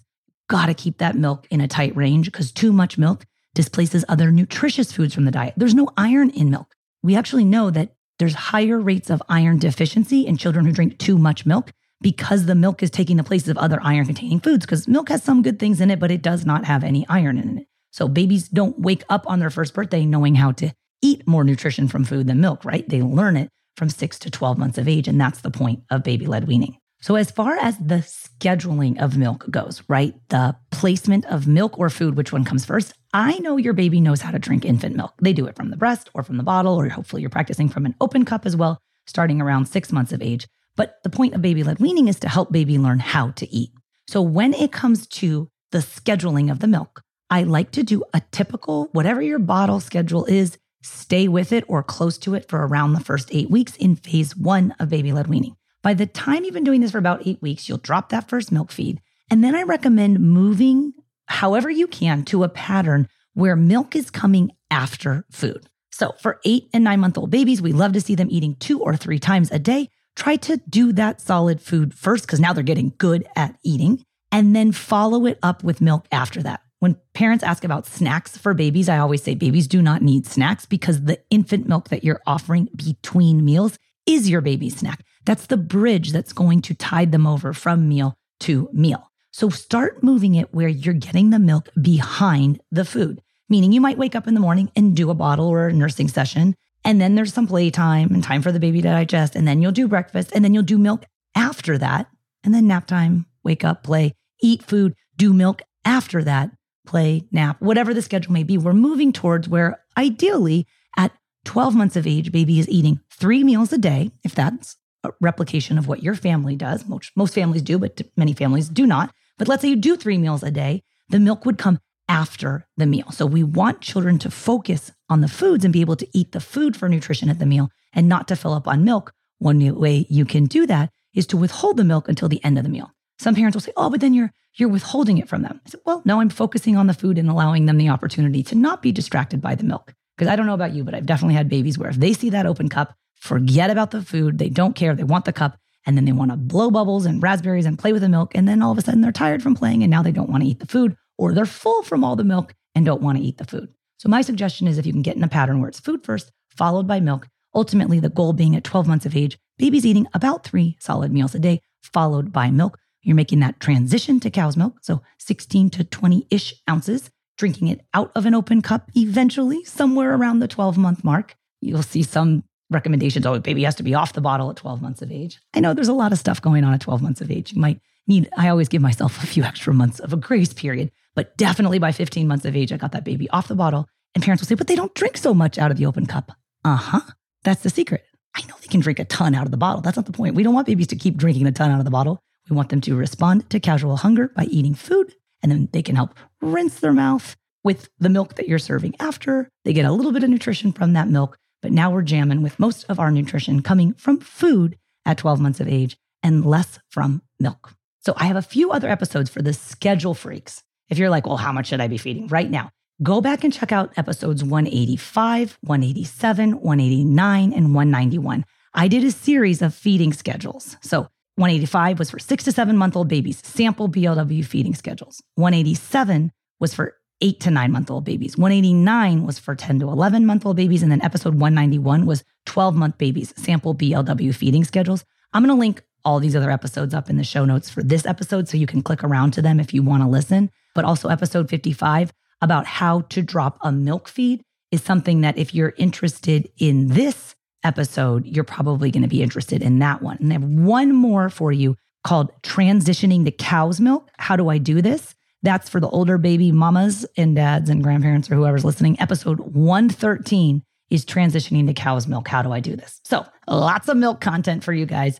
Gotta 0.50 0.74
keep 0.74 0.98
that 1.00 1.16
milk 1.16 1.46
in 1.52 1.62
a 1.62 1.68
tight 1.68 1.96
range 1.96 2.32
because 2.32 2.52
too 2.52 2.72
much 2.72 2.98
milk 2.98 3.26
displaces 3.54 4.06
other 4.08 4.32
nutritious 4.32 4.92
foods 4.92 5.14
from 5.14 5.26
the 5.26 5.32
diet. 5.32 5.56
There's 5.58 5.76
no 5.76 5.90
iron 5.98 6.30
in 6.30 6.50
milk. 6.50 6.74
We 7.04 7.16
actually 7.16 7.44
know 7.44 7.70
that 7.72 7.94
there's 8.18 8.34
higher 8.34 8.80
rates 8.80 9.10
of 9.10 9.22
iron 9.30 9.60
deficiency 9.60 10.26
in 10.26 10.38
children 10.38 10.66
who 10.66 10.72
drink 10.72 10.98
too 10.98 11.18
much 11.18 11.46
milk 11.46 11.72
because 12.02 12.46
the 12.46 12.56
milk 12.56 12.84
is 12.84 12.92
taking 12.92 13.18
the 13.18 13.24
places 13.24 13.50
of 13.50 13.58
other 13.58 13.80
iron 13.82 14.06
containing 14.06 14.40
foods 14.40 14.66
because 14.66 14.88
milk 14.88 15.10
has 15.10 15.24
some 15.24 15.42
good 15.42 15.60
things 15.60 15.82
in 15.82 15.92
it, 15.92 16.00
but 16.00 16.12
it 16.12 16.22
does 16.22 16.46
not 16.46 16.66
have 16.66 16.84
any 16.84 17.06
iron 17.10 17.38
in 17.38 17.60
it. 17.60 17.68
So 17.92 18.08
babies 18.08 18.48
don't 18.50 18.80
wake 18.80 19.04
up 19.10 19.24
on 19.28 19.40
their 19.40 19.50
first 19.50 19.74
birthday 19.74 20.06
knowing 20.06 20.36
how 20.36 20.52
to 20.54 20.72
eat 21.02 21.28
more 21.28 21.44
nutrition 21.44 21.88
from 21.88 22.04
food 22.04 22.28
than 22.28 22.42
milk, 22.42 22.64
right? 22.66 22.88
They 22.88 23.02
learn 23.02 23.38
it 23.38 23.50
from 23.76 23.90
six 23.90 24.20
to 24.20 24.32
12 24.32 24.58
months 24.58 24.78
of 24.78 24.88
age. 24.88 25.08
And 25.08 25.20
that's 25.20 25.42
the 25.42 25.52
point 25.52 25.84
of 25.90 26.04
baby 26.04 26.26
led 26.26 26.48
weaning. 26.48 26.78
So, 27.00 27.16
as 27.16 27.30
far 27.30 27.56
as 27.58 27.78
the 27.78 28.04
scheduling 28.04 29.00
of 29.00 29.18
milk 29.18 29.46
goes, 29.52 29.84
right? 29.88 30.16
The 30.30 30.56
placement 30.72 31.26
of 31.26 31.46
milk 31.46 31.78
or 31.78 31.92
food, 31.92 32.18
which 32.18 32.34
one 32.34 32.44
comes 32.44 32.66
first? 32.66 32.94
I 33.14 33.38
know 33.40 33.58
your 33.58 33.74
baby 33.74 34.02
knows 34.02 34.22
how 34.22 34.32
to 34.32 34.40
drink 34.40 34.66
infant 34.66 34.96
milk. 34.96 35.14
They 35.22 35.34
do 35.34 35.46
it 35.46 35.56
from 35.56 35.70
the 35.70 35.78
breast 35.78 36.10
or 36.16 36.24
from 36.24 36.38
the 36.38 36.44
bottle, 36.44 36.76
or 36.76 36.90
hopefully 36.90 37.22
you're 37.22 37.30
practicing 37.30 37.70
from 37.70 37.86
an 37.86 37.96
open 38.02 38.26
cup 38.26 38.48
as 38.48 38.56
well, 38.56 38.80
starting 39.06 39.40
around 39.40 39.68
six 39.68 39.92
months 39.92 40.12
of 40.12 40.24
age. 40.24 40.48
But 40.78 41.04
the 41.04 41.10
point 41.10 41.34
of 41.34 41.42
baby 41.42 41.64
led 41.64 41.80
weaning 41.80 42.08
is 42.08 42.20
to 42.22 42.30
help 42.30 42.52
baby 42.52 42.78
learn 42.78 43.00
how 43.00 43.32
to 43.32 43.54
eat. 43.54 43.72
So 44.08 44.22
when 44.22 44.54
it 44.54 44.72
comes 44.72 45.06
to 45.08 45.50
the 45.72 45.80
scheduling 45.80 46.50
of 46.50 46.60
the 46.60 46.68
milk, 46.68 47.02
I 47.30 47.44
like 47.44 47.72
to 47.72 47.84
do 47.84 48.04
a 48.14 48.22
typical, 48.32 48.88
whatever 48.94 49.22
your 49.22 49.40
bottle 49.40 49.82
schedule 49.82 50.24
is, 50.26 50.58
stay 50.84 51.28
with 51.28 51.52
it 51.52 51.66
or 51.68 51.84
close 51.84 52.18
to 52.20 52.36
it 52.36 52.48
for 52.48 52.66
around 52.66 52.94
the 52.94 53.02
first 53.02 53.28
eight 53.34 53.50
weeks 53.50 53.76
in 53.76 53.98
phase 53.98 54.38
one 54.38 54.74
of 54.80 54.90
baby 54.90 55.12
led 55.12 55.28
weaning. 55.28 55.58
By 55.84 55.94
the 55.94 56.06
time 56.06 56.46
you've 56.46 56.54
been 56.54 56.64
doing 56.64 56.80
this 56.80 56.92
for 56.92 56.98
about 57.00 57.28
eight 57.28 57.42
weeks, 57.42 57.68
you'll 57.68 57.80
drop 57.80 58.10
that 58.10 58.30
first 58.30 58.52
milk 58.52 58.72
feed. 58.72 59.02
And 59.30 59.44
then 59.44 59.56
I 59.56 59.64
recommend 59.64 60.20
moving 60.22 60.94
however 61.26 61.70
you 61.70 61.88
can 61.88 62.24
to 62.26 62.44
a 62.44 62.50
pattern 62.50 63.10
where 63.34 63.56
milk 63.56 63.96
is 63.96 64.10
coming 64.10 64.52
after 64.72 65.26
food. 65.32 65.68
So 65.92 66.14
for 66.22 66.40
eight 66.46 66.70
and 66.74 66.84
nine 66.84 67.00
month 67.00 67.18
old 67.18 67.32
babies, 67.32 67.62
we 67.62 67.74
love 67.74 67.94
to 67.94 68.02
see 68.02 68.16
them 68.16 68.30
eating 68.32 68.56
two 68.56 68.80
or 68.80 68.96
three 68.96 69.20
times 69.20 69.52
a 69.52 69.60
day 69.60 69.90
try 70.18 70.36
to 70.36 70.58
do 70.70 70.92
that 70.94 71.22
solid 71.22 71.62
food 71.62 71.94
first 71.94 72.26
because 72.26 72.40
now 72.40 72.52
they're 72.52 72.64
getting 72.64 72.94
good 72.98 73.26
at 73.36 73.56
eating 73.64 74.04
and 74.32 74.56
then 74.56 74.72
follow 74.72 75.26
it 75.26 75.40
up 75.42 75.64
with 75.64 75.80
milk 75.80 76.08
after 76.12 76.42
that. 76.44 76.62
When 76.80 76.98
parents 77.14 77.44
ask 77.44 77.64
about 77.64 77.88
snacks 77.88 78.38
for 78.38 78.54
babies, 78.54 78.90
I 78.90 78.98
always 78.98 79.24
say 79.24 79.36
babies 79.36 79.68
do 79.68 79.82
not 79.82 80.02
need 80.02 80.26
snacks 80.26 80.66
because 80.66 81.04
the 81.04 81.20
infant 81.30 81.68
milk 81.68 81.90
that 81.90 82.04
you're 82.04 82.22
offering 82.28 82.68
between 82.76 83.46
meals 83.46 83.78
is 84.06 84.30
your 84.30 84.42
baby's 84.42 84.78
snack. 84.78 85.04
That's 85.26 85.48
the 85.48 85.58
bridge 85.58 86.12
that's 86.12 86.34
going 86.34 86.62
to 86.64 86.74
tide 86.74 87.12
them 87.12 87.26
over 87.26 87.54
from 87.54 87.88
meal 87.88 88.16
to 88.42 88.70
meal. 88.74 89.12
So 89.32 89.50
start 89.50 90.04
moving 90.04 90.36
it 90.36 90.54
where 90.54 90.68
you're 90.68 90.94
getting 90.94 91.30
the 91.30 91.40
milk 91.40 91.70
behind 91.80 92.62
the 92.72 92.86
food, 92.86 93.22
meaning 93.50 93.72
you 93.72 93.82
might 93.82 93.98
wake 93.98 94.16
up 94.16 94.28
in 94.28 94.34
the 94.34 94.40
morning 94.40 94.72
and 94.76 94.96
do 94.96 95.10
a 95.10 95.16
bottle 95.16 95.48
or 95.48 95.68
a 95.68 95.74
nursing 95.74 96.08
session. 96.08 96.56
And 96.88 97.02
then 97.02 97.16
there's 97.16 97.34
some 97.34 97.48
playtime 97.48 98.14
and 98.14 98.24
time 98.24 98.42
for 98.42 98.54
the 98.54 98.62
baby 98.62 98.82
to 98.82 98.88
digest. 98.88 99.36
And 99.36 99.46
then 99.46 99.62
you'll 99.62 99.74
do 99.74 99.90
breakfast 99.90 100.32
and 100.34 100.42
then 100.42 100.54
you'll 100.54 100.64
do 100.64 100.78
milk 100.78 101.04
after 101.36 101.78
that. 101.78 102.08
And 102.46 102.54
then 102.54 102.66
nap 102.66 102.88
time, 102.88 103.26
wake 103.44 103.66
up, 103.66 103.84
play, 103.84 104.14
eat 104.42 104.64
food, 104.64 104.96
do 105.18 105.34
milk 105.34 105.62
after 105.84 106.24
that, 106.24 106.52
play, 106.86 107.28
nap, 107.30 107.58
whatever 107.60 107.94
the 107.94 108.02
schedule 108.02 108.32
may 108.32 108.44
be. 108.44 108.58
We're 108.58 108.72
moving 108.72 109.12
towards 109.12 109.50
where 109.50 109.84
ideally 109.98 110.66
at 110.96 111.12
12 111.44 111.76
months 111.76 111.98
of 111.98 112.08
age, 112.08 112.32
baby 112.32 112.58
is 112.58 112.70
eating 112.70 113.02
three 113.12 113.44
meals 113.44 113.74
a 113.74 113.78
day, 113.78 114.12
if 114.24 114.34
that's 114.34 114.78
a 115.04 115.12
replication 115.20 115.78
of 115.78 115.90
what 115.90 116.04
your 116.04 116.16
family 116.16 116.56
does. 116.56 116.88
Most, 116.88 117.12
most 117.18 117.34
families 117.34 117.64
do, 117.64 117.78
but 117.78 118.02
many 118.16 118.32
families 118.32 118.70
do 118.70 118.88
not. 118.88 119.14
But 119.38 119.50
let's 119.50 119.62
say 119.62 119.68
you 119.68 119.76
do 119.76 119.98
three 119.98 120.18
meals 120.18 120.42
a 120.42 120.52
day, 120.52 120.84
the 121.10 121.20
milk 121.20 121.46
would 121.46 121.58
come 121.58 121.80
after 122.08 122.66
the 122.78 122.86
meal. 122.86 123.12
So 123.12 123.26
we 123.26 123.44
want 123.44 123.82
children 123.82 124.20
to 124.20 124.32
focus 124.32 124.94
on 125.10 125.22
the 125.22 125.28
foods 125.28 125.64
and 125.64 125.74
be 125.74 125.82
able 125.82 125.96
to 125.96 126.08
eat 126.14 126.32
the 126.32 126.40
food 126.40 126.76
for 126.76 126.90
nutrition 126.90 127.30
at 127.30 127.40
the 127.40 127.46
meal 127.46 127.70
and 127.94 128.08
not 128.08 128.28
to 128.28 128.36
fill 128.36 128.54
up 128.54 128.68
on 128.68 128.84
milk. 128.84 129.14
One 129.40 129.60
way 129.76 130.06
you 130.10 130.26
can 130.26 130.46
do 130.46 130.66
that 130.68 130.90
is 131.14 131.28
to 131.28 131.38
withhold 131.38 131.78
the 131.78 131.84
milk 131.84 132.10
until 132.10 132.30
the 132.30 132.44
end 132.44 132.58
of 132.58 132.64
the 132.64 132.70
meal. 132.70 132.92
Some 133.20 133.36
parents 133.36 133.56
will 133.56 133.62
say, 133.62 133.74
"Oh, 133.76 133.90
but 133.90 134.02
then 134.02 134.14
you're 134.14 134.32
you're 134.56 134.70
withholding 134.70 135.18
it 135.18 135.30
from 135.30 135.42
them." 135.44 135.62
I 135.66 135.70
said, 135.70 135.82
"Well, 135.86 136.02
no, 136.06 136.22
I'm 136.22 136.30
focusing 136.30 136.78
on 136.78 136.88
the 136.88 136.94
food 136.94 137.18
and 137.18 137.30
allowing 137.30 137.66
them 137.66 137.78
the 137.78 137.90
opportunity 137.90 138.44
to 138.44 138.56
not 138.56 138.82
be 138.82 138.92
distracted 138.92 139.42
by 139.42 139.56
the 139.56 139.64
milk." 139.64 139.94
Because 140.16 140.32
I 140.32 140.36
don't 140.36 140.48
know 140.48 140.54
about 140.54 140.74
you, 140.74 140.84
but 140.84 140.96
I've 140.96 141.06
definitely 141.06 141.36
had 141.36 141.50
babies 141.50 141.78
where 141.78 141.90
if 141.90 141.98
they 141.98 142.14
see 142.14 142.30
that 142.32 142.46
open 142.46 142.70
cup, 142.70 142.96
forget 143.16 143.70
about 143.70 143.92
the 143.92 144.02
food, 144.02 144.38
they 144.38 144.50
don't 144.50 144.76
care, 144.76 144.96
they 144.96 145.04
want 145.04 145.26
the 145.26 145.34
cup, 145.34 145.58
and 145.86 145.96
then 145.96 146.06
they 146.06 146.12
want 146.12 146.32
to 146.32 146.38
blow 146.38 146.70
bubbles 146.72 147.06
and 147.06 147.22
raspberries 147.22 147.66
and 147.66 147.80
play 147.80 147.94
with 147.94 148.02
the 148.02 148.10
milk, 148.10 148.34
and 148.36 148.48
then 148.48 148.62
all 148.62 148.72
of 148.72 148.78
a 148.78 148.82
sudden 148.82 149.02
they're 149.02 149.12
tired 149.12 149.44
from 149.44 149.56
playing 149.56 149.84
and 149.84 149.92
now 149.92 150.04
they 150.04 150.12
don't 150.12 150.30
want 150.30 150.44
to 150.44 150.50
eat 150.50 150.60
the 150.60 150.68
food, 150.68 150.96
or 151.18 151.34
they're 151.34 151.46
full 151.46 151.84
from 151.84 152.04
all 152.04 152.16
the 152.16 152.24
milk 152.24 152.54
and 152.76 152.86
don't 152.86 153.02
want 153.02 153.18
to 153.18 153.24
eat 153.24 153.38
the 153.38 153.46
food. 153.46 153.70
So 153.98 154.10
my 154.10 154.22
suggestion 154.22 154.68
is 154.68 154.78
if 154.78 154.86
you 154.86 154.94
can 154.94 155.02
get 155.02 155.16
in 155.16 155.24
a 155.24 155.28
pattern 155.28 155.60
where 155.60 155.70
it's 155.70 155.80
food 155.80 156.04
first, 156.04 156.32
followed 156.50 156.88
by 156.88 157.00
milk, 157.00 157.28
ultimately 157.54 158.00
the 158.00 158.10
goal 158.10 158.34
being 158.34 158.56
at 158.56 158.64
12 158.64 158.88
months 158.88 159.06
of 159.06 159.16
age, 159.16 159.38
baby's 159.58 159.86
eating 159.86 160.08
about 160.14 160.44
three 160.44 160.78
solid 160.80 161.12
meals 161.12 161.34
a 161.34 161.40
day, 161.40 161.62
followed 161.82 162.32
by 162.32 162.52
milk. 162.52 162.78
You're 163.02 163.16
making 163.16 163.40
that 163.40 163.60
transition 163.60 164.20
to 164.20 164.30
cow's 164.30 164.58
milk, 164.58 164.80
so 164.82 165.02
16 165.20 165.72
to 165.72 165.84
20 165.84 166.28
ish 166.30 166.54
ounces, 166.70 167.10
drinking 167.38 167.70
it 167.70 167.82
out 167.94 168.12
of 168.16 168.26
an 168.26 168.36
open 168.36 168.62
cup 168.62 168.92
eventually, 168.96 169.64
somewhere 169.64 170.14
around 170.14 170.40
the 170.40 170.48
12 170.48 170.78
month 170.78 171.04
mark. 171.04 171.36
You'll 171.62 171.84
see 171.84 172.04
some 172.04 172.44
recommendations. 172.70 173.26
Oh, 173.26 173.40
baby 173.40 173.64
has 173.64 173.76
to 173.76 173.84
be 173.84 173.96
off 173.96 174.14
the 174.14 174.22
bottle 174.22 174.50
at 174.50 174.58
12 174.58 174.82
months 174.82 175.02
of 175.02 175.12
age. 175.12 175.40
I 175.54 175.60
know 175.60 175.74
there's 175.74 175.88
a 175.88 175.94
lot 175.94 176.12
of 176.12 176.20
stuff 176.20 176.42
going 176.42 176.64
on 176.64 176.74
at 176.74 176.82
12 176.82 177.02
months 177.02 177.22
of 177.22 177.32
age. 177.32 177.54
You 177.54 177.62
might 177.62 177.80
need, 178.08 178.30
I 178.38 178.50
always 178.50 178.70
give 178.70 178.82
myself 178.82 179.22
a 179.22 179.28
few 179.28 179.44
extra 179.52 179.74
months 179.74 180.00
of 180.00 180.14
a 180.14 180.18
grace 180.18 180.54
period, 180.54 180.92
but 181.16 181.36
definitely 181.38 181.80
by 181.80 181.92
15 181.92 182.28
months 182.28 182.46
of 182.46 182.56
age, 182.56 182.72
I 182.72 182.78
got 182.78 182.92
that 182.94 183.04
baby 183.04 183.30
off 183.30 183.48
the 183.48 183.56
bottle. 183.56 183.88
And 184.16 184.24
parents 184.24 184.42
will 184.42 184.48
say, 184.48 184.56
but 184.56 184.68
they 184.68 184.76
don't 184.76 184.94
drink 184.96 185.18
so 185.18 185.34
much 185.34 185.58
out 185.58 185.72
of 185.72 185.78
the 185.78 185.86
open 185.86 186.06
cup. 186.06 186.32
Uh 186.64 186.76
huh. 186.76 187.02
That's 187.44 187.62
the 187.62 187.70
secret. 187.70 188.04
I 188.36 188.42
know 188.48 188.56
they 188.62 188.68
can 188.68 188.80
drink 188.80 189.00
a 189.00 189.06
ton 189.06 189.36
out 189.36 189.46
of 189.46 189.52
the 189.52 189.58
bottle. 189.58 189.82
That's 189.82 189.98
not 189.98 190.06
the 190.06 190.12
point. 190.12 190.36
We 190.36 190.44
don't 190.44 190.54
want 190.54 190.68
babies 190.68 190.88
to 190.88 190.96
keep 190.96 191.18
drinking 191.18 191.48
a 191.48 191.52
ton 191.52 191.72
out 191.72 191.80
of 191.80 191.86
the 191.86 191.92
bottle. 191.92 192.22
We 192.50 192.56
want 192.56 192.70
them 192.70 192.82
to 192.82 192.96
respond 192.96 193.50
to 193.50 193.60
casual 193.60 193.98
hunger 193.98 194.30
by 194.30 194.46
eating 194.46 194.74
food, 194.74 195.14
and 195.42 195.52
then 195.52 195.70
they 195.74 195.82
can 195.82 195.96
help 195.96 196.14
rinse 196.42 196.80
their 196.80 196.94
mouth 196.94 197.36
with 197.64 197.90
the 198.00 198.10
milk 198.10 198.36
that 198.36 198.48
you're 198.48 198.60
serving 198.60 198.96
after. 199.00 199.50
They 199.66 199.74
get 199.74 199.86
a 199.86 199.92
little 199.92 200.12
bit 200.12 200.24
of 200.24 200.30
nutrition 200.30 200.72
from 200.72 200.94
that 200.94 201.10
milk, 201.10 201.38
but 201.62 201.72
now 201.72 201.92
we're 201.92 202.04
jamming 202.04 202.42
with 202.42 202.60
most 202.60 202.86
of 202.90 203.00
our 203.00 203.12
nutrition 203.12 203.62
coming 203.62 203.94
from 203.94 204.20
food 204.20 204.78
at 205.06 205.18
12 205.18 205.40
months 205.40 205.60
of 205.60 205.68
age 205.68 205.98
and 206.24 206.46
less 206.46 206.80
from 206.90 207.22
milk. 207.40 207.74
So 208.08 208.14
I 208.16 208.28
have 208.28 208.38
a 208.38 208.42
few 208.42 208.72
other 208.72 208.88
episodes 208.88 209.30
for 209.30 209.42
the 209.42 209.52
schedule 209.52 210.14
freaks. 210.14 210.64
If 210.88 210.98
you're 210.98 211.10
like, 211.10 211.28
well, 211.28 211.36
how 211.36 211.52
much 211.52 211.68
should 211.68 211.82
I 211.82 211.90
be 211.90 211.98
feeding 211.98 212.28
right 212.28 212.50
now? 212.50 212.70
Go 213.04 213.20
back 213.20 213.44
and 213.44 213.52
check 213.52 213.74
out 213.74 213.92
episodes 213.98 214.46
185, 214.46 215.58
187, 215.60 216.52
189, 216.62 217.52
and 217.52 217.76
191. 217.76 218.46
I 218.74 218.88
did 218.88 219.04
a 219.04 219.12
series 219.12 219.62
of 219.62 219.76
feeding 219.76 220.14
schedules. 220.14 220.78
So 220.80 221.10
185 221.36 222.00
was 222.00 222.10
for 222.10 222.18
six 222.18 222.46
to 222.46 222.54
seven 222.54 222.78
month 222.78 222.96
old 222.96 223.10
babies, 223.10 223.42
sample 223.46 223.90
BLW 223.90 224.46
feeding 224.46 224.74
schedules. 224.74 225.22
187 225.36 226.32
was 226.62 226.74
for 226.74 226.96
eight 227.20 227.42
to 227.42 227.52
nine 227.52 227.74
month 227.74 227.92
old 227.92 228.06
babies. 228.06 228.38
189 228.38 229.26
was 229.26 229.38
for 229.38 229.54
10 229.54 229.80
to 229.80 229.90
11 229.90 230.26
month 230.26 230.46
old 230.46 230.56
babies. 230.56 230.82
And 230.82 230.94
then 230.94 231.04
episode 231.04 231.34
191 231.34 232.06
was 232.06 232.24
12 232.46 232.74
month 232.74 232.98
babies, 232.98 233.34
sample 233.36 233.76
BLW 233.76 234.34
feeding 234.34 234.64
schedules. 234.64 235.04
I'm 235.34 235.44
going 235.44 235.54
to 235.54 235.60
link 235.60 235.84
all 236.08 236.22
these 236.22 236.38
other 236.38 236.50
episodes 236.50 236.94
up 236.94 237.10
in 237.10 237.18
the 237.18 237.24
show 237.24 237.44
notes 237.44 237.70
for 237.70 237.84
this 237.84 238.06
episode 238.06 238.48
so 238.48 238.56
you 238.56 238.66
can 238.66 238.82
click 238.82 239.04
around 239.04 239.32
to 239.32 239.42
them 239.42 239.60
if 239.60 239.74
you 239.74 239.84
want 239.84 240.02
to 240.02 240.08
listen. 240.08 240.50
But 240.74 240.86
also, 240.86 241.10
episode 241.10 241.50
55 241.50 242.14
about 242.42 242.66
how 242.66 243.02
to 243.10 243.22
drop 243.22 243.58
a 243.62 243.74
milk 243.74 244.08
feed 244.08 244.42
is 244.72 244.82
something 244.82 245.20
that 245.22 245.38
if 245.38 245.54
you're 245.54 245.74
interested 245.78 246.50
in 246.58 246.88
this 246.88 247.36
episode, 247.66 248.26
you're 248.26 248.46
probably 248.46 248.90
going 248.90 249.04
to 249.04 249.10
be 249.10 249.22
interested 249.22 249.62
in 249.62 249.80
that 249.80 250.02
one. 250.02 250.16
And 250.22 250.32
I 250.32 250.36
have 250.36 250.46
one 250.46 250.94
more 250.94 251.30
for 251.30 251.52
you 251.52 251.76
called 252.06 252.32
Transitioning 252.42 253.26
to 253.26 253.32
Cow's 253.32 253.82
Milk. 253.82 254.10
How 254.18 254.38
do 254.38 254.48
I 254.48 254.60
do 254.60 254.82
this? 254.82 255.14
That's 255.44 255.68
for 255.68 255.82
the 255.82 255.90
older 255.90 256.18
baby 256.18 256.54
mamas 256.54 257.06
and 257.18 257.36
dads 257.36 257.70
and 257.70 257.84
grandparents 257.84 258.32
or 258.32 258.36
whoever's 258.36 258.64
listening. 258.64 258.98
Episode 259.02 259.42
113 259.42 260.64
is 260.90 261.04
Transitioning 261.06 261.68
to 261.68 261.74
Cow's 261.74 262.08
Milk. 262.08 262.30
How 262.30 262.42
do 262.42 262.54
I 262.54 262.62
do 262.62 262.78
this? 262.78 263.02
So, 263.04 263.26
lots 263.46 263.90
of 263.90 263.98
milk 263.98 264.22
content 264.22 264.64
for 264.64 264.72
you 264.72 264.86
guys. 264.86 265.20